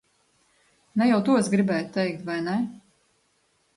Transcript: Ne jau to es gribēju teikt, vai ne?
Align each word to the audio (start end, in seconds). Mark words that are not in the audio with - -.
Ne 1.01 1.07
jau 1.11 1.19
to 1.29 1.37
es 1.41 1.49
gribēju 1.57 1.91
teikt, 1.99 2.25
vai 2.31 2.39
ne? 2.49 2.57